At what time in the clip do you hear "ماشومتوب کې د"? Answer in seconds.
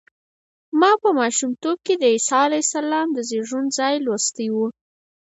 1.19-2.03